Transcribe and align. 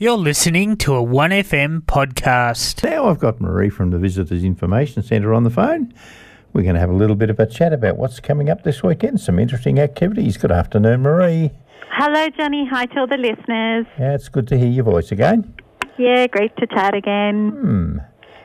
You're 0.00 0.16
listening 0.16 0.76
to 0.76 0.94
a 0.94 1.02
1FM 1.02 1.80
podcast. 1.80 2.84
Now 2.88 3.08
I've 3.08 3.18
got 3.18 3.40
Maree 3.40 3.68
from 3.72 3.90
the 3.90 3.98
Visitors 3.98 4.44
Information 4.44 5.02
Centre 5.02 5.34
on 5.34 5.42
the 5.42 5.50
phone. 5.50 5.92
We're 6.52 6.62
going 6.62 6.74
to 6.76 6.80
have 6.80 6.88
a 6.90 6.94
little 6.94 7.16
bit 7.16 7.30
of 7.30 7.40
a 7.40 7.46
chat 7.46 7.72
about 7.72 7.96
what's 7.96 8.20
coming 8.20 8.48
up 8.48 8.62
this 8.62 8.80
weekend, 8.80 9.20
some 9.20 9.40
interesting 9.40 9.80
activities. 9.80 10.36
Good 10.36 10.52
afternoon, 10.52 11.02
Maree. 11.02 11.50
Hello, 11.90 12.28
Johnny. 12.36 12.64
Hi 12.70 12.86
to 12.86 13.00
all 13.00 13.06
the 13.08 13.16
listeners. 13.16 13.86
Yeah, 13.98 14.14
it's 14.14 14.28
good 14.28 14.46
to 14.46 14.56
hear 14.56 14.68
your 14.68 14.84
voice 14.84 15.10
again. 15.10 15.52
Yeah, 15.98 16.28
great 16.28 16.56
to 16.58 16.66
chat 16.68 16.94
again. 16.94 17.48
Hmm. 17.50 17.98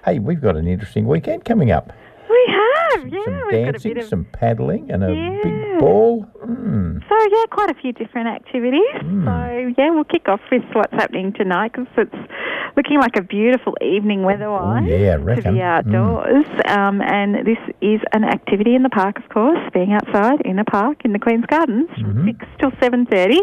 Hey, 0.06 0.18
we've 0.18 0.42
got 0.42 0.58
an 0.58 0.68
interesting 0.68 1.06
weekend 1.06 1.46
coming 1.46 1.70
up. 1.70 1.94
We 2.32 2.48
have, 2.96 3.08
yeah. 3.10 3.26
some 3.26 3.34
we've 3.44 3.52
dancing, 3.52 3.64
got 3.66 3.76
a 3.76 3.90
bit 3.94 3.98
of 4.06 4.10
some 4.10 4.26
paddling, 4.32 4.90
and 4.90 5.04
a 5.04 5.14
Yeah. 5.14 5.40
big 5.44 5.63
ball. 5.80 6.22
Hmm. 6.44 6.98
so 7.10 7.16
yeah, 7.32 7.46
quite 7.52 7.72
a 7.72 7.76
few 7.82 7.92
different 7.94 8.28
activities. 8.28 8.82
Hmm. 9.02 9.26
So 9.26 9.74
yeah, 9.78 9.90
we'll 9.92 10.04
kick 10.04 10.28
off 10.28 10.42
with 10.52 10.64
what's 10.74 10.94
happening 10.94 11.34
tonight 11.34 11.72
because 11.74 11.88
it's 11.98 12.32
looking 12.76 13.00
like 13.00 13.16
a 13.18 13.22
beautiful 13.22 13.76
evening 13.82 14.24
weather-wise. 14.24 14.84
Oh, 14.86 14.96
yeah, 14.96 15.18
I 15.22 15.36
To 15.36 15.52
be 15.54 15.62
outdoors, 15.62 16.46
um, 16.68 17.02
and 17.02 17.46
this 17.46 17.58
is 17.82 18.02
an 18.14 18.24
activity 18.24 18.76
in 18.76 18.84
the 18.84 18.90
park, 18.90 19.18
of 19.20 19.30
course, 19.30 19.60
being 19.74 19.94
outside 19.94 20.42
in 20.46 20.58
a 20.60 20.66
park 20.66 21.06
in 21.06 21.14
the 21.14 21.20
Queen's 21.20 21.46
Gardens 21.46 21.90
Mm-hmm. 21.94 22.04
from 22.04 22.26
six 22.28 22.46
till 22.60 22.72
seven 22.82 23.06
thirty. 23.06 23.40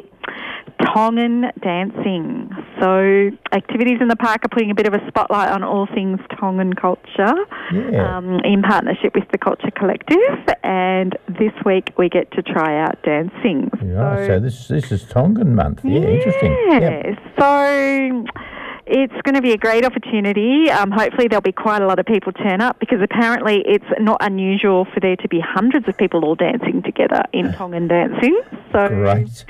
Tongan 0.94 1.50
dancing. 1.62 2.50
So 2.80 3.30
activities 3.52 3.98
in 4.00 4.08
the 4.08 4.16
park 4.16 4.44
are 4.44 4.48
putting 4.48 4.70
a 4.70 4.74
bit 4.74 4.86
of 4.86 4.94
a 4.94 5.06
spotlight 5.08 5.50
on 5.50 5.62
all 5.62 5.86
things 5.86 6.18
Tongan 6.38 6.74
culture. 6.74 7.34
Yeah. 7.72 8.16
um, 8.16 8.40
in 8.44 8.62
partnership 8.62 9.14
with 9.14 9.28
the 9.30 9.38
Culture 9.38 9.70
Collective, 9.70 10.18
and 10.64 11.16
this 11.28 11.52
week 11.64 11.92
we 11.96 12.08
get 12.08 12.30
to 12.32 12.42
try 12.42 12.80
out 12.80 13.00
dancing. 13.02 13.70
Right, 13.80 14.26
so 14.26 14.40
this 14.40 14.68
this 14.68 14.90
is 14.90 15.04
Tongan 15.04 15.54
month. 15.54 15.80
Yeah, 15.84 16.00
interesting. 16.00 16.52
Yep. 16.70 16.82
Yes. 16.82 17.18
So 17.38 18.24
it's 18.90 19.14
going 19.22 19.36
to 19.36 19.42
be 19.42 19.52
a 19.52 19.56
great 19.56 19.84
opportunity. 19.84 20.68
Um, 20.68 20.90
hopefully, 20.90 21.28
there'll 21.28 21.42
be 21.42 21.52
quite 21.52 21.80
a 21.80 21.86
lot 21.86 22.00
of 22.00 22.06
people 22.06 22.32
turn 22.32 22.60
up 22.60 22.80
because 22.80 23.00
apparently 23.00 23.62
it's 23.64 23.84
not 24.00 24.18
unusual 24.20 24.84
for 24.92 24.98
there 24.98 25.16
to 25.16 25.28
be 25.28 25.40
hundreds 25.40 25.86
of 25.88 25.96
people 25.96 26.24
all 26.24 26.34
dancing 26.34 26.82
together 26.82 27.22
in 27.32 27.52
Tongan 27.56 27.86
dancing. 27.86 28.40
So 28.72 28.88
Great. 28.88 29.44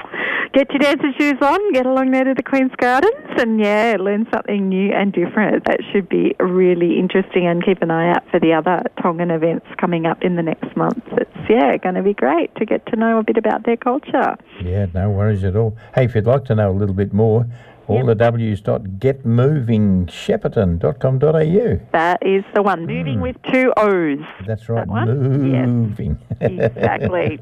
Get 0.53 0.69
your 0.71 0.79
dancing 0.81 1.15
shoes 1.19 1.39
on, 1.41 1.73
get 1.73 1.87
along 1.87 2.11
there 2.11 2.25
to 2.25 2.35
the 2.35 2.43
Queen's 2.43 2.73
Gardens, 2.77 3.15
and 3.39 3.59
yeah, 3.61 3.97
learn 3.99 4.27
something 4.33 4.69
new 4.69 4.93
and 4.93 5.13
different. 5.13 5.65
That 5.67 5.79
should 5.93 6.09
be 6.09 6.35
really 6.41 6.99
interesting, 6.99 7.47
and 7.47 7.65
keep 7.65 7.81
an 7.83 7.91
eye 7.91 8.11
out 8.11 8.29
for 8.31 8.41
the 8.41 8.53
other 8.53 8.83
Tongan 9.03 9.31
events 9.31 9.67
coming 9.79 10.07
up 10.07 10.23
in 10.23 10.37
the 10.37 10.43
next 10.43 10.77
month. 10.77 11.03
It's 11.13 11.31
yeah, 11.49 11.77
going 11.79 11.95
to 11.97 12.03
be 12.03 12.15
great 12.15 12.55
to 12.57 12.65
get 12.67 12.85
to 12.87 12.97
know 12.97 13.19
a 13.19 13.23
bit 13.23 13.37
about 13.37 13.65
their 13.65 13.77
culture. 13.77 14.37
Yeah, 14.63 14.87
no 14.95 15.11
worries 15.11 15.45
at 15.45 15.57
all. 15.57 15.77
Hey, 15.95 16.05
if 16.05 16.15
you'd 16.15 16.27
like 16.27 16.45
to 16.47 16.55
know 16.55 16.71
a 16.71 16.77
little 16.77 16.95
bit 16.95 17.13
more, 17.13 17.47
all 17.89 18.07
the 18.07 18.15
W's 18.15 18.61
dot 18.61 18.85
getmovingshepparton.com.au. 18.85 21.81
That 21.93 22.19
is 22.25 22.45
the 22.55 22.63
one. 22.63 22.87
Moving 22.87 23.17
Hmm. 23.17 23.21
with 23.23 23.37
two 23.53 23.73
O's. 23.77 24.21
That's 24.47 24.69
right? 24.69 24.87
Yes. 24.89 25.67
moving. 25.69 26.17
Exactly. 26.41 27.41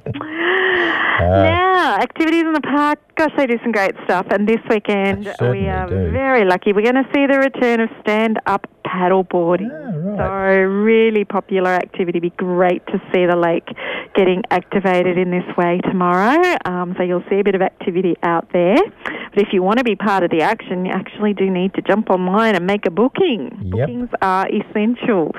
Uh, 0.78 1.42
now, 1.42 1.96
activities 1.96 2.42
in 2.42 2.52
the 2.52 2.60
park. 2.60 2.98
Gosh, 3.16 3.32
they 3.36 3.46
do 3.46 3.58
some 3.62 3.72
great 3.72 3.94
stuff. 4.04 4.26
And 4.30 4.48
this 4.48 4.60
weekend, 4.70 5.24
we 5.40 5.68
are 5.68 5.88
do. 5.88 6.10
very 6.12 6.44
lucky. 6.44 6.72
We're 6.72 6.82
going 6.82 7.02
to 7.02 7.08
see 7.14 7.26
the 7.26 7.38
return 7.38 7.80
of 7.80 7.88
stand-up 8.00 8.66
paddleboarding. 8.86 9.68
Ah, 9.70 10.22
right. 10.22 10.54
So, 10.56 10.62
really 10.62 11.24
popular 11.24 11.70
activity. 11.70 12.20
Be 12.20 12.30
great 12.30 12.86
to 12.86 13.00
see 13.12 13.26
the 13.26 13.36
lake 13.36 13.68
getting 14.14 14.42
activated 14.50 15.18
in 15.18 15.30
this 15.30 15.44
way 15.56 15.80
tomorrow. 15.84 16.56
Um, 16.64 16.94
so 16.96 17.04
you'll 17.04 17.24
see 17.30 17.40
a 17.40 17.44
bit 17.44 17.54
of 17.54 17.62
activity 17.62 18.16
out 18.22 18.48
there. 18.52 18.76
But 19.04 19.46
if 19.46 19.48
you 19.52 19.62
want 19.62 19.78
to 19.78 19.84
be 19.84 19.94
part 19.94 20.24
of 20.24 20.30
the 20.30 20.42
action, 20.42 20.86
you 20.86 20.92
actually 20.92 21.34
do 21.34 21.50
need 21.50 21.74
to 21.74 21.82
jump 21.82 22.10
online 22.10 22.54
and 22.54 22.66
make 22.66 22.86
a 22.86 22.90
booking. 22.90 23.50
Yep. 23.62 23.70
Bookings 23.70 24.08
are 24.22 24.48
essential. 24.48 25.32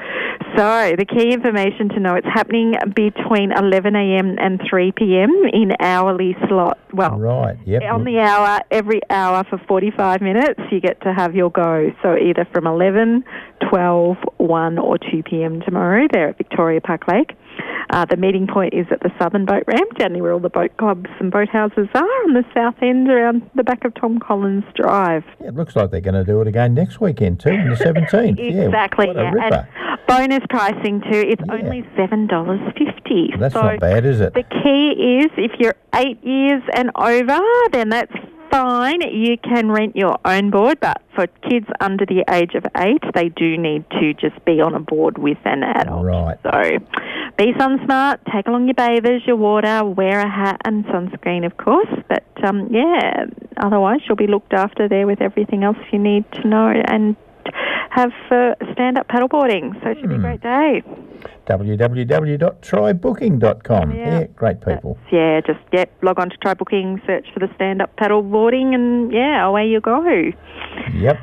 So 0.59 0.93
the 0.97 1.05
key 1.05 1.31
information 1.31 1.87
to 1.87 2.01
know 2.01 2.15
it's 2.15 2.27
happening 2.27 2.73
between 2.93 3.53
11 3.53 3.95
a.m. 3.95 4.35
and 4.37 4.59
3 4.69 4.91
p.m. 4.91 5.31
in 5.53 5.71
hourly 5.79 6.35
slot. 6.49 6.77
Well, 6.91 7.17
right, 7.17 7.57
yep. 7.65 7.81
on 7.83 8.03
the 8.03 8.19
hour, 8.19 8.59
every 8.69 8.99
hour 9.09 9.45
for 9.49 9.57
45 9.69 10.19
minutes, 10.19 10.59
you 10.69 10.81
get 10.81 10.99
to 11.03 11.13
have 11.13 11.33
your 11.33 11.49
go. 11.49 11.93
So 12.03 12.17
either 12.17 12.45
from 12.53 12.67
11, 12.67 13.23
12, 13.71 14.17
1 14.35 14.77
or 14.79 14.97
2 14.97 15.23
p.m. 15.23 15.61
tomorrow 15.61 16.09
there 16.11 16.27
at 16.27 16.37
Victoria 16.37 16.81
Park 16.81 17.07
Lake. 17.07 17.37
Uh, 17.91 18.05
the 18.05 18.17
meeting 18.17 18.45
point 18.45 18.73
is 18.73 18.85
at 18.91 18.99
the 19.01 19.09
southern 19.19 19.45
boat 19.45 19.63
ramp, 19.67 19.97
down 19.97 20.13
near 20.13 20.21
where 20.23 20.33
all 20.33 20.39
the 20.39 20.49
boat 20.49 20.75
clubs 20.77 21.09
and 21.19 21.31
boathouses 21.31 21.89
are, 21.95 22.03
on 22.03 22.33
the 22.33 22.43
south 22.53 22.75
end 22.81 23.09
around 23.09 23.41
the 23.55 23.63
back 23.63 23.83
of 23.83 23.93
Tom 23.95 24.19
Collins 24.19 24.63
Drive. 24.75 25.23
Yeah, 25.41 25.47
it 25.47 25.55
looks 25.55 25.75
like 25.75 25.89
they're 25.89 25.99
going 26.01 26.13
to 26.13 26.23
do 26.23 26.39
it 26.41 26.47
again 26.47 26.73
next 26.75 27.01
weekend 27.01 27.39
too, 27.39 27.49
on 27.49 27.69
the 27.69 27.75
17th. 27.75 28.37
yeah, 28.39 28.61
Exactly, 28.65 29.07
yeah. 29.15 29.31
ripper. 29.31 29.67
And 29.71 29.99
bonus 30.07 30.45
pricing 30.49 31.01
too. 31.01 31.17
It's 31.27 31.41
Yeah. 31.47 31.53
only 31.55 31.83
seven 31.97 32.27
dollars 32.27 32.59
fifty. 32.77 33.33
That's 33.37 33.53
so 33.53 33.61
not 33.61 33.79
bad, 33.79 34.05
is 34.05 34.21
it? 34.21 34.33
The 34.33 34.43
key 34.43 35.19
is 35.23 35.31
if 35.37 35.59
you're 35.59 35.75
eight 35.95 36.23
years 36.23 36.61
and 36.75 36.91
over, 36.95 37.39
then 37.71 37.89
that's 37.89 38.13
fine. 38.51 39.01
You 39.01 39.37
can 39.37 39.71
rent 39.71 39.95
your 39.95 40.17
own 40.25 40.49
board, 40.49 40.79
but 40.79 41.01
for 41.15 41.27
kids 41.27 41.67
under 41.79 42.05
the 42.05 42.23
age 42.29 42.55
of 42.55 42.65
eight, 42.77 43.03
they 43.13 43.29
do 43.29 43.57
need 43.57 43.85
to 43.91 44.13
just 44.13 44.43
be 44.45 44.61
on 44.61 44.75
a 44.75 44.79
board 44.79 45.17
with 45.17 45.37
an 45.45 45.63
adult. 45.63 46.05
Right. 46.05 46.37
So 46.43 46.79
be 47.37 47.53
sun 47.57 47.79
smart, 47.85 48.21
take 48.33 48.47
along 48.47 48.65
your 48.65 48.73
bathers, 48.73 49.21
your 49.25 49.35
water, 49.35 49.85
wear 49.85 50.19
a 50.19 50.29
hat 50.29 50.61
and 50.65 50.85
sunscreen, 50.85 51.45
of 51.45 51.57
course. 51.57 51.89
But 52.07 52.25
um, 52.43 52.67
yeah, 52.71 53.25
otherwise 53.57 53.99
you'll 54.07 54.15
be 54.15 54.27
looked 54.27 54.53
after 54.53 54.87
there 54.87 55.07
with 55.07 55.21
everything 55.21 55.63
else 55.63 55.77
you 55.91 55.99
need 55.99 56.29
to 56.33 56.47
know 56.47 56.69
and 56.85 57.15
have 57.91 58.11
uh, 58.31 58.55
stand-up 58.73 59.07
paddleboarding. 59.07 59.79
So 59.83 59.89
it 59.91 59.99
should 59.99 60.09
be 60.09 60.15
a 60.15 60.17
Hmm. 60.17 60.23
great 60.23 60.41
day. 60.41 60.81
www.trybooking.com. 61.47 63.91
Yeah. 63.95 64.19
Yeah, 64.19 64.27
great 64.35 64.61
people. 64.61 64.97
Yeah, 65.11 65.41
just 65.41 65.59
yep, 65.71 65.89
log 66.01 66.19
on 66.19 66.29
to 66.29 66.37
try 66.37 66.53
booking, 66.53 67.01
search 67.07 67.27
for 67.33 67.39
the 67.39 67.49
stand-up 67.55 67.95
paddleboarding, 67.97 68.73
and 68.75 69.11
yeah, 69.11 69.43
away 69.45 69.67
you 69.67 69.81
go. 69.81 70.03
Yep. 70.93 71.17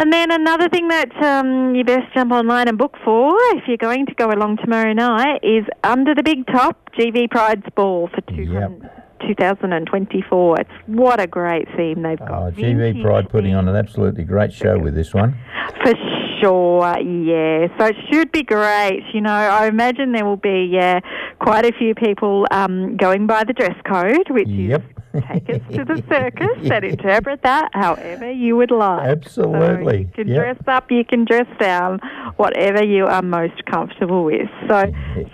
And 0.00 0.12
then 0.12 0.30
another 0.30 0.68
thing 0.68 0.86
that 0.88 1.10
um, 1.24 1.74
you 1.74 1.82
best 1.84 2.14
jump 2.14 2.30
online 2.30 2.68
and 2.68 2.78
book 2.78 2.96
for 3.04 3.34
if 3.56 3.66
you're 3.66 3.76
going 3.76 4.06
to 4.06 4.14
go 4.14 4.30
along 4.30 4.58
tomorrow 4.58 4.92
night 4.92 5.40
is 5.42 5.64
Under 5.82 6.14
the 6.14 6.22
Big 6.22 6.46
Top 6.46 6.88
GV 6.96 7.28
Pride's 7.30 7.66
Ball 7.74 8.08
for 8.14 8.20
two 8.32 8.42
Yep. 8.44 8.80
2024. 9.26 10.60
It's 10.60 10.70
what 10.86 11.20
a 11.20 11.26
great 11.26 11.66
theme 11.76 12.02
they've 12.02 12.18
got. 12.18 12.30
Oh, 12.30 12.50
GV 12.50 13.02
Pride 13.02 13.28
putting 13.28 13.54
on 13.54 13.68
an 13.68 13.76
absolutely 13.76 14.24
great 14.24 14.52
show 14.52 14.78
with 14.78 14.94
this 14.94 15.14
one. 15.14 15.38
For 15.84 15.92
sure, 16.40 16.98
yeah. 17.00 17.68
So 17.78 17.86
it 17.86 17.96
should 18.10 18.30
be 18.32 18.42
great. 18.42 19.02
You 19.12 19.20
know, 19.20 19.30
I 19.30 19.66
imagine 19.66 20.12
there 20.12 20.24
will 20.24 20.36
be, 20.36 20.68
yeah, 20.70 21.00
quite 21.40 21.64
a 21.64 21.72
few 21.72 21.94
people 21.94 22.46
um, 22.50 22.96
going 22.96 23.26
by 23.26 23.44
the 23.44 23.52
dress 23.52 23.76
code, 23.86 24.28
which 24.30 24.48
Yep. 24.48 24.82
is 24.82 24.88
take 25.14 25.48
us 25.50 25.60
to 25.74 25.84
the 25.84 26.02
circus 26.08 26.70
and 26.70 26.84
interpret 26.84 27.42
that 27.42 27.70
however 27.72 28.30
you 28.30 28.56
would 28.56 28.70
like. 28.70 29.06
Absolutely. 29.08 29.84
So 29.84 29.98
you 29.98 30.08
can 30.14 30.28
Yep. 30.28 30.36
dress 30.36 30.56
up, 30.66 30.90
you 30.90 31.04
can 31.04 31.24
dress 31.24 31.46
down, 31.58 32.00
whatever 32.36 32.84
you 32.84 33.06
are 33.06 33.22
most 33.22 33.64
comfortable 33.66 34.24
with. 34.24 34.48
So 34.68 34.92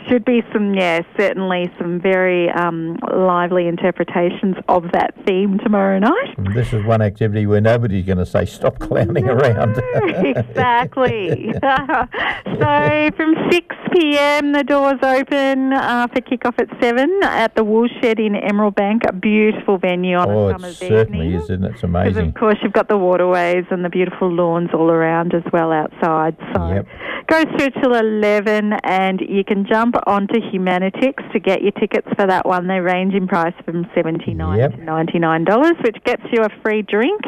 should 0.08 0.24
be 0.24 0.42
some, 0.52 0.74
yeah, 0.74 1.00
certainly 1.18 1.70
some 1.78 2.00
very 2.00 2.50
um, 2.50 2.96
lively 3.12 3.66
interpretations 3.66 4.56
of 4.68 4.84
that 4.92 5.14
theme 5.26 5.58
tomorrow 5.58 5.98
night. 5.98 6.34
This 6.54 6.72
is 6.72 6.84
one 6.84 7.02
activity 7.02 7.46
where 7.46 7.60
nobody's 7.60 8.06
going 8.06 8.18
to 8.18 8.26
say 8.26 8.44
stop 8.46 8.78
clowning 8.78 9.28
around. 9.28 9.76
exactly. 10.04 11.52
so 11.62 13.10
from 13.16 13.34
6 13.50 13.76
p.m. 13.92 14.52
the 14.52 14.64
doors 14.64 14.98
open 15.02 15.72
uh, 15.72 16.06
for 16.12 16.20
kick-off 16.20 16.54
at 16.58 16.68
7 16.80 17.20
at 17.22 17.54
the 17.56 17.64
Woolshed 17.64 18.04
in 18.04 18.36
Emerald 18.36 18.74
Bank, 18.74 19.02
a 19.08 19.12
beautiful 19.12 19.73
venue 19.78 20.16
on 20.16 20.30
oh, 20.30 20.48
a 20.48 20.54
it 20.68 20.74
certainly 20.74 21.26
evening. 21.26 21.32
is, 21.34 21.44
isn't 21.44 21.64
it? 21.64 21.70
It's 21.72 21.80
Because 21.82 21.84
amazing. 21.84 22.28
of 22.28 22.34
course 22.34 22.56
you've 22.62 22.72
got 22.72 22.88
the 22.88 22.98
waterways 22.98 23.64
and 23.70 23.84
the 23.84 23.88
beautiful 23.90 24.30
lawns 24.30 24.70
all 24.74 24.90
around 24.90 25.34
as 25.34 25.42
well 25.52 25.72
outside. 25.72 26.36
So 26.54 26.68
Yep. 26.68 26.86
goes 27.28 27.44
through 27.56 27.82
till 27.82 27.94
eleven, 27.94 28.72
and 28.84 29.20
you 29.20 29.44
can 29.44 29.66
jump 29.66 29.96
onto 30.06 30.34
Humanitix 30.40 31.32
to 31.32 31.38
get 31.40 31.62
your 31.62 31.72
tickets 31.72 32.08
for 32.18 32.26
that 32.26 32.46
one. 32.46 32.66
They 32.66 32.80
range 32.80 33.14
in 33.14 33.26
price 33.26 33.54
from 33.64 33.86
seventy 33.94 34.34
nine 34.34 34.58
Yep. 34.58 34.76
to 34.76 34.84
ninety 34.84 35.18
nine 35.18 35.44
dollars, 35.44 35.74
which 35.84 35.96
gets 36.04 36.22
you 36.32 36.42
a 36.42 36.48
free 36.62 36.82
drink 36.82 37.20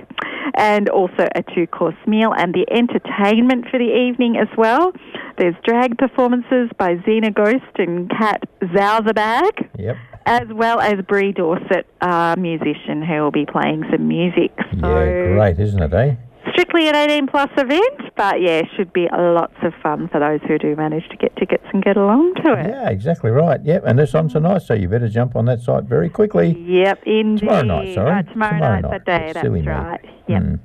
and 0.55 0.89
also 0.89 1.29
a 1.35 1.43
two 1.55 1.67
course 1.67 1.97
meal 2.07 2.33
and 2.37 2.55
the 2.55 2.67
entertainment 2.71 3.67
for 3.71 3.79
the 3.79 3.85
evening 4.07 4.37
as 4.39 4.49
well. 4.57 4.93
There's 5.39 5.55
drag 5.65 5.99
performances 5.99 6.71
by 6.79 6.97
Xena 6.97 7.35
Ghost 7.35 7.79
and 7.79 8.09
Kat 8.11 8.43
Zauzerbag 8.63 9.69
Yep. 9.79 9.97
As 10.27 10.49
well 10.53 10.81
as 10.81 10.95
Brie 11.09 11.33
Dorset, 11.33 11.87
a 12.01 12.35
musician 12.39 13.03
who 13.03 13.23
will 13.23 13.31
be 13.31 13.47
playing 13.47 13.85
some 13.91 14.07
music. 14.09 14.53
So 14.81 14.89
Yeah, 15.05 15.33
great, 15.35 15.59
isn't 15.59 15.83
it, 15.83 15.95
eh? 15.95 16.17
strictly 16.53 16.89
an 16.89 16.95
18 16.95 17.27
plus 17.27 17.51
event, 17.59 18.15
but 18.17 18.41
yeah, 18.41 18.63
should 18.77 18.93
be 18.93 19.09
lots 19.13 19.55
of 19.63 19.73
fun 19.83 20.09
for 20.09 20.21
those 20.21 20.41
who 20.49 20.57
do 20.59 20.75
manage 20.77 21.07
to 21.11 21.17
get 21.17 21.35
tickets 21.37 21.65
and 21.73 21.83
get 21.83 21.97
along 21.97 22.35
to 22.37 22.53
it. 22.55 22.69
Yeah, 22.69 22.89
exactly 22.89 23.31
right. 23.31 23.61
Yep, 23.63 23.83
and 23.85 23.99
this 23.99 24.15
on 24.15 24.29
tonight, 24.29 24.63
so 24.63 24.73
you 24.75 24.89
better 24.89 25.09
jump 25.09 25.37
on 25.37 25.45
that 25.47 25.61
site 25.61 25.85
very 25.85 26.09
quickly. 26.09 26.57
Yep, 26.67 27.03
indeed. 27.05 27.41
Tomorrow 27.41 27.63
night, 27.63 27.95
sorry. 27.95 28.11
Right, 28.11 28.29
tomorrow, 28.33 28.53
Tomorrow 28.55 28.81
night, 28.81 28.83
night. 28.83 28.91
that 28.91 29.05
day, 29.05 29.33
That's 29.35 29.49
that's 29.49 29.67
right. 29.67 30.01
Yep. 30.29 30.43
Mm. 30.43 30.59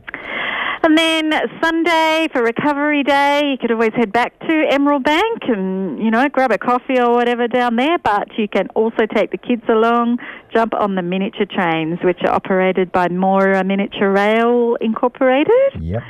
And 0.83 0.97
then 0.97 1.31
Sunday 1.63 2.27
for 2.33 2.41
Recovery 2.41 3.03
Day, 3.03 3.51
you 3.51 3.57
could 3.57 3.71
always 3.71 3.93
head 3.95 4.11
back 4.11 4.37
to 4.39 4.67
Emerald 4.71 5.03
Bank 5.03 5.43
and, 5.47 6.03
you 6.03 6.09
know, 6.09 6.27
grab 6.27 6.51
a 6.51 6.57
coffee 6.57 6.99
or 6.99 7.13
whatever 7.13 7.47
down 7.47 7.75
there. 7.75 7.99
But 7.99 8.29
you 8.35 8.47
can 8.47 8.67
also 8.69 9.05
take 9.13 9.29
the 9.29 9.37
kids 9.37 9.61
along, 9.69 10.17
jump 10.51 10.73
on 10.73 10.95
the 10.95 11.03
miniature 11.03 11.45
trains, 11.45 11.99
which 12.03 12.17
are 12.25 12.33
operated 12.33 12.91
by 12.91 13.09
Moira 13.09 13.63
Miniature 13.63 14.11
Rail 14.11 14.75
Incorporated. 14.81 15.53
Yep. 15.79 16.01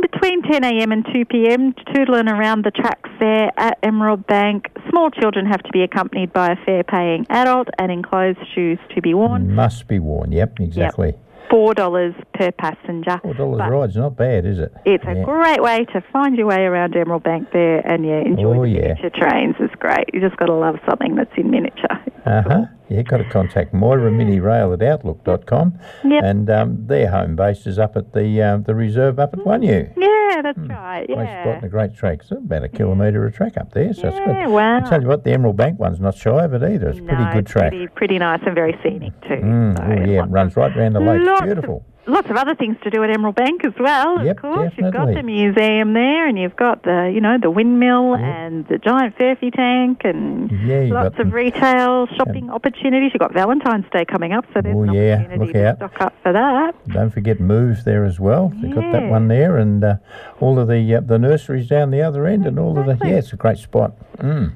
Between 0.00 0.42
10am 0.42 0.92
and 0.92 1.04
2pm, 1.06 1.74
tootling 1.92 2.30
around 2.30 2.64
the 2.64 2.70
tracks 2.70 3.10
there 3.18 3.50
at 3.56 3.78
Emerald 3.82 4.26
Bank. 4.28 4.70
Small 4.90 5.10
children 5.10 5.44
have 5.46 5.62
to 5.62 5.70
be 5.72 5.82
accompanied 5.82 6.32
by 6.32 6.52
a 6.52 6.56
fair 6.64 6.84
paying 6.84 7.26
adult 7.30 7.68
and 7.78 7.90
enclosed 7.90 8.38
shoes 8.54 8.78
to 8.94 9.02
be 9.02 9.12
worn. 9.12 9.54
Must 9.54 9.88
be 9.88 9.98
worn. 9.98 10.30
Yep, 10.30 10.60
exactly. 10.60 11.14
$4 11.54 12.24
per 12.34 12.50
passenger. 12.52 13.18
Four 13.22 13.34
dollars 13.34 13.70
ride's 13.70 13.96
not 13.96 14.16
bad, 14.16 14.44
is 14.44 14.58
it? 14.58 14.72
It's 14.84 15.04
a 15.06 15.22
great 15.24 15.62
way 15.62 15.84
to 15.92 16.00
find 16.12 16.36
your 16.36 16.46
way 16.48 16.62
around 16.62 16.96
Emerald 16.96 17.22
Bank 17.22 17.48
there 17.52 17.78
and 17.86 18.04
yeah, 18.04 18.20
enjoy 18.20 18.56
Oh, 18.58 18.62
the 18.64 18.70
yeah. 18.70 18.80
miniature 18.94 19.10
trains. 19.10 19.54
It's 19.60 19.74
great. 19.76 20.04
You 20.12 20.20
just 20.20 20.36
got 20.36 20.46
to 20.46 20.54
love 20.54 20.76
something 20.88 21.14
that's 21.14 21.30
in 21.36 21.50
miniature. 21.50 21.88
Uh 22.24 22.40
huh. 22.42 22.64
Yeah, 22.88 23.02
got 23.02 23.18
to 23.18 23.28
contact 23.28 23.74
Moira 23.74 24.10
Mini 24.10 24.40
Rail 24.40 24.72
at 24.72 24.80
outlook.com. 24.82 25.78
Yep. 26.04 26.24
And 26.24 26.48
um, 26.48 26.86
their 26.86 27.10
home 27.10 27.36
base 27.36 27.66
is 27.66 27.78
up 27.78 27.96
at 27.96 28.14
the 28.14 28.40
uh, 28.40 28.56
the 28.56 28.74
reserve 28.74 29.18
up 29.18 29.34
at 29.34 29.40
Wunghnu. 29.40 29.92
Yeah, 29.94 30.06
that's 30.42 30.58
right. 30.58 31.06
Great 31.06 31.16
spot 31.16 31.26
Yeah. 31.46 31.54
and 31.56 31.64
a 31.64 31.68
great 31.68 31.94
track. 31.94 32.18
It's 32.22 32.30
about 32.30 32.62
a 32.64 32.68
kilometre 32.68 33.26
of 33.26 33.34
track 33.34 33.56
up 33.56 33.72
there, 33.72 33.92
so 33.92 34.08
it's 34.08 34.16
Yeah, 34.18 34.44
good. 34.46 34.52
wow. 34.52 34.76
I 34.78 34.80
tell 34.88 35.00
you 35.02 35.08
what, 35.08 35.24
the 35.24 35.32
Emerald 35.32 35.56
Bank 35.56 35.78
one's 35.78 36.00
not 36.00 36.14
shy 36.14 36.44
of 36.44 36.54
it 36.54 36.62
either. 36.62 36.88
It's 36.90 36.98
a 36.98 37.02
pretty 37.02 37.24
good 37.32 37.46
track. 37.46 37.70
Pretty, 37.70 37.86
pretty 37.88 38.18
nice 38.18 38.40
and 38.46 38.54
very 38.54 38.78
scenic 38.82 39.12
too. 39.22 39.34
Mm, 39.36 39.76
So 39.78 39.84
oh, 39.84 40.10
yeah, 40.10 40.22
it 40.24 40.30
runs 40.30 40.56
right 40.56 40.74
round 40.76 40.94
the 40.94 41.00
lake. 41.00 41.20
It's 41.22 41.42
beautiful. 41.42 41.84
Lots 42.06 42.28
of 42.28 42.36
other 42.36 42.54
things 42.54 42.76
to 42.84 42.90
do 42.90 43.02
at 43.02 43.10
Emerald 43.10 43.34
Bank 43.34 43.64
as 43.64 43.72
well. 43.80 44.24
Yep, 44.24 44.36
of 44.36 44.42
course, 44.42 44.72
you've 44.76 44.92
got 44.92 45.06
the 45.14 45.22
museum 45.22 45.94
there, 45.94 46.26
and 46.28 46.38
you've 46.38 46.54
got 46.56 46.82
the 46.82 47.10
you 47.14 47.20
know 47.20 47.38
the 47.40 47.50
windmill 47.50 48.14
and 48.14 48.66
the 48.68 48.76
giant 48.78 49.16
Furphy 49.16 49.50
tank, 49.54 50.02
and 50.04 50.50
Yeah, 50.66 50.92
lots 50.92 51.18
of 51.18 51.32
retail 51.32 52.06
shopping 52.16 52.50
opportunities. 52.50 53.12
You've 53.14 53.20
got 53.20 53.32
Valentine's 53.32 53.86
Day 53.90 54.04
coming 54.04 54.32
up, 54.32 54.44
so 54.52 54.60
there's 54.60 54.76
Oh, 54.76 54.82
an 54.82 54.92
yeah, 54.92 55.14
opportunity 55.14 55.38
look 55.44 55.52
to 55.54 55.66
out. 55.68 55.76
stock 55.76 56.00
up 56.00 56.14
for 56.22 56.32
that. 56.32 56.74
Don't 56.88 57.10
forget 57.10 57.40
moves 57.40 57.84
there 57.84 58.04
as 58.04 58.20
well. 58.20 58.52
They've 58.60 58.74
got 58.74 58.92
that 58.92 59.08
one 59.08 59.28
there, 59.28 59.56
and 59.56 59.82
uh, 59.82 59.96
all 60.40 60.58
of 60.58 60.68
the 60.68 60.96
uh, 60.96 61.00
the 61.00 61.18
nurseries 61.18 61.68
down 61.68 61.90
the 61.90 62.02
other 62.02 62.26
end, 62.26 62.46
and 62.46 62.58
all 62.58 62.78
of 62.78 62.84
the 62.86 62.98
yeah, 63.08 63.14
it's 63.16 63.32
a 63.32 63.36
great 63.36 63.58
spot. 63.58 63.92
Mm. 64.18 64.52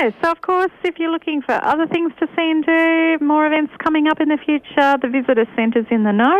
Yeah, 0.00 0.10
so 0.22 0.30
of 0.30 0.40
course, 0.40 0.70
if 0.84 0.98
you're 0.98 1.10
looking 1.10 1.42
for 1.42 1.52
other 1.62 1.86
things 1.86 2.12
to 2.20 2.26
see 2.34 2.50
and 2.50 2.64
do, 2.64 3.18
more 3.24 3.46
events 3.46 3.72
coming 3.84 4.06
up 4.08 4.18
in 4.20 4.28
the 4.28 4.38
future, 4.38 4.96
the 5.02 5.08
visitor 5.08 5.44
centre's 5.56 5.84
in 5.90 6.04
the 6.04 6.12
know. 6.12 6.38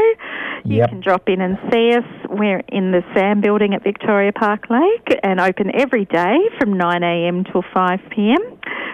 You 0.64 0.78
Yep. 0.78 0.88
can 0.88 1.00
drop 1.00 1.28
in 1.28 1.40
and 1.42 1.58
see 1.70 1.92
us. 1.94 2.04
We're 2.28 2.62
in 2.68 2.92
the 2.92 3.02
SAM 3.14 3.40
building 3.42 3.74
at 3.74 3.82
Victoria 3.82 4.32
Park 4.32 4.70
Lake 4.70 5.18
and 5.22 5.40
open 5.40 5.70
every 5.74 6.06
day 6.06 6.38
from 6.58 6.74
9am 6.78 7.44
till 7.52 7.62
5pm, 7.74 8.38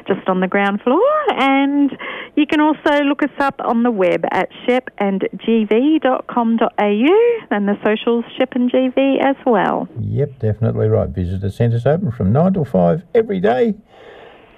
just 0.08 0.28
on 0.28 0.40
the 0.40 0.48
ground 0.48 0.82
floor. 0.82 1.00
And 1.38 1.96
you 2.34 2.46
can 2.46 2.60
also 2.60 3.04
look 3.04 3.22
us 3.22 3.30
up 3.38 3.60
on 3.60 3.82
the 3.84 3.90
web 3.92 4.24
at 4.32 4.48
shepandgv.com.au 4.66 7.46
and 7.50 7.68
the 7.68 7.78
socials 7.84 8.24
Shep 8.36 8.54
and 8.56 8.68
GV 8.70 9.20
as 9.24 9.36
well. 9.46 9.86
Yep, 10.00 10.38
definitely 10.40 10.88
right. 10.88 11.08
Visitor 11.08 11.50
centres 11.50 11.86
open 11.86 12.10
from 12.10 12.32
9 12.32 12.54
till 12.54 12.64
5 12.64 13.02
every 13.14 13.38
day. 13.40 13.74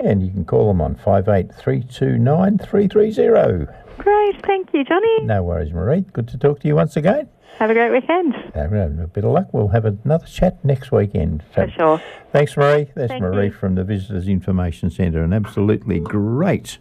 And 0.00 0.22
you 0.22 0.30
can 0.30 0.44
call 0.44 0.68
them 0.68 0.80
on 0.80 0.94
58329330. 0.96 3.74
Great, 3.98 4.46
thank 4.46 4.72
you, 4.72 4.84
Johnny. 4.84 5.22
No 5.22 5.42
worries, 5.42 5.72
Maree. 5.72 6.04
Good 6.12 6.28
to 6.28 6.38
talk 6.38 6.60
to 6.60 6.68
you 6.68 6.76
once 6.76 6.96
again. 6.96 7.28
Have 7.58 7.70
a 7.70 7.74
great 7.74 7.90
weekend. 7.90 8.34
Have 8.54 8.72
a 8.72 9.10
bit 9.12 9.24
of 9.24 9.32
luck. 9.32 9.48
We'll 9.52 9.66
have 9.68 9.84
another 9.84 10.26
chat 10.26 10.64
next 10.64 10.92
weekend. 10.92 11.42
So 11.54 11.64
For 11.66 11.70
sure. 11.72 12.00
Thanks, 12.30 12.54
Maree. 12.54 12.88
That's 12.94 13.08
Thank 13.08 13.24
Maree 13.24 13.46
you. 13.46 13.52
from 13.52 13.74
the 13.74 13.82
Visitors 13.82 14.28
Information 14.28 14.90
Centre. 14.90 15.24
An 15.24 15.32
absolutely 15.32 15.98
great, 15.98 16.78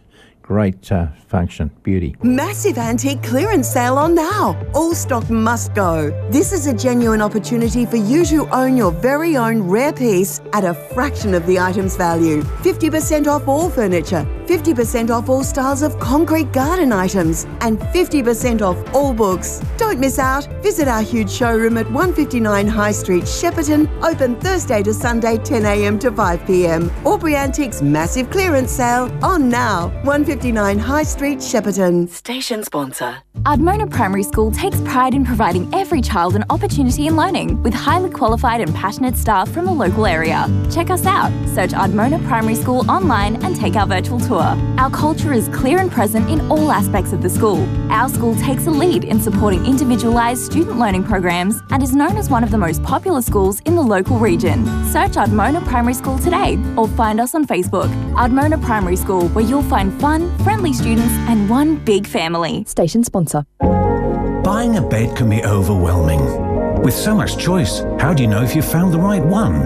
great 0.48 0.90
uh, 0.90 1.08
function. 1.26 1.70
Beauty. 1.82 2.16
Massive 2.22 2.78
antique 2.78 3.22
clearance 3.22 3.68
sale 3.68 3.98
on 3.98 4.14
now. 4.14 4.58
All 4.74 4.94
stock 4.94 5.28
must 5.28 5.74
go. 5.74 6.10
This 6.30 6.52
is 6.52 6.66
a 6.66 6.72
genuine 6.72 7.20
opportunity 7.20 7.84
for 7.84 7.96
you 7.96 8.24
to 8.24 8.48
own 8.48 8.74
your 8.74 8.90
very 8.90 9.36
own 9.36 9.60
rare 9.62 9.92
piece 9.92 10.40
at 10.54 10.64
a 10.64 10.72
fraction 10.94 11.34
of 11.34 11.44
the 11.44 11.58
item's 11.58 11.96
value. 11.96 12.40
50% 12.62 13.26
off 13.26 13.46
all 13.46 13.68
furniture, 13.68 14.26
50% 14.46 15.10
off 15.10 15.28
all 15.28 15.44
styles 15.44 15.82
of 15.82 16.00
concrete 16.00 16.50
garden 16.50 16.92
items, 16.92 17.44
and 17.60 17.78
50% 17.78 18.62
off 18.62 18.78
all 18.94 19.12
books. 19.12 19.60
Don't 19.76 20.00
miss 20.00 20.18
out. 20.18 20.46
Visit 20.62 20.88
our 20.88 21.02
huge 21.02 21.30
showroom 21.30 21.76
at 21.76 21.86
159 21.90 22.66
High 22.66 22.92
Street, 22.92 23.24
Shepparton, 23.24 23.86
open 24.02 24.40
Thursday 24.40 24.82
to 24.82 24.94
Sunday 24.94 25.36
10am 25.36 26.00
to 26.00 26.10
5pm. 26.10 26.90
Aubrey 27.04 27.36
Antiques 27.36 27.82
massive 27.82 28.30
clearance 28.30 28.70
sale 28.70 29.12
on 29.22 29.50
now. 29.50 29.88
159 30.04 30.37
High 30.40 31.02
Street, 31.02 31.38
Shepparton. 31.38 32.08
Station 32.08 32.62
sponsor. 32.62 33.18
Ardmona 33.42 33.90
Primary 33.90 34.22
School 34.22 34.52
takes 34.52 34.80
pride 34.82 35.14
in 35.14 35.24
providing 35.24 35.72
every 35.74 36.00
child 36.00 36.36
an 36.36 36.44
opportunity 36.48 37.08
in 37.08 37.16
learning 37.16 37.60
with 37.62 37.74
highly 37.74 38.08
qualified 38.08 38.60
and 38.60 38.72
passionate 38.74 39.16
staff 39.16 39.50
from 39.50 39.64
the 39.64 39.72
local 39.72 40.06
area. 40.06 40.46
Check 40.70 40.90
us 40.90 41.06
out. 41.06 41.32
Search 41.48 41.70
Ardmona 41.70 42.24
Primary 42.26 42.54
School 42.54 42.88
online 42.88 43.42
and 43.44 43.56
take 43.56 43.74
our 43.74 43.86
virtual 43.86 44.20
tour. 44.20 44.56
Our 44.78 44.90
culture 44.90 45.32
is 45.32 45.48
clear 45.48 45.78
and 45.78 45.90
present 45.90 46.30
in 46.30 46.40
all 46.50 46.70
aspects 46.70 47.12
of 47.12 47.20
the 47.20 47.30
school. 47.30 47.66
Our 47.90 48.08
school 48.08 48.36
takes 48.36 48.66
a 48.66 48.70
lead 48.70 49.04
in 49.04 49.20
supporting 49.20 49.66
individualised 49.66 50.42
student 50.44 50.78
learning 50.78 51.04
programs 51.04 51.60
and 51.70 51.82
is 51.82 51.96
known 51.96 52.16
as 52.16 52.30
one 52.30 52.44
of 52.44 52.50
the 52.52 52.58
most 52.58 52.82
popular 52.84 53.22
schools 53.22 53.60
in 53.60 53.74
the 53.74 53.82
local 53.82 54.18
region. 54.18 54.64
Search 54.86 55.16
Ardmona 55.16 55.64
Primary 55.66 55.94
School 55.94 56.18
today 56.18 56.58
or 56.76 56.86
find 56.88 57.18
us 57.20 57.34
on 57.34 57.44
Facebook. 57.44 57.88
Ardmona 58.14 58.62
Primary 58.62 58.96
School, 58.96 59.28
where 59.30 59.44
you'll 59.44 59.62
find 59.64 59.92
fun, 60.00 60.27
friendly 60.42 60.72
students 60.72 61.12
and 61.28 61.48
one 61.48 61.76
big 61.76 62.06
family. 62.06 62.64
Station 62.64 63.04
sponsor. 63.04 63.44
Buying 63.60 64.76
a 64.76 64.82
bed 64.82 65.16
can 65.16 65.28
be 65.28 65.44
overwhelming. 65.44 66.82
With 66.82 66.94
so 66.94 67.14
much 67.14 67.36
choice, 67.38 67.80
how 68.00 68.14
do 68.14 68.22
you 68.22 68.28
know 68.28 68.42
if 68.42 68.54
you've 68.54 68.70
found 68.70 68.92
the 68.92 68.98
right 68.98 69.24
one? 69.24 69.62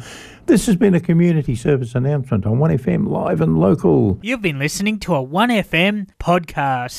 This 0.45 0.67
has 0.67 0.75
been 0.75 0.93
a 0.93 0.99
community 0.99 1.55
service 1.55 1.95
announcement 1.95 2.45
on 2.45 2.57
1FM 2.57 3.07
Live 3.07 3.41
and 3.41 3.59
Local. 3.59 4.19
You've 4.21 4.41
been 4.43 4.59
listening 4.59 4.99
to 4.99 5.15
a 5.15 5.25
1FM 5.25 6.09
podcast. 6.19 6.91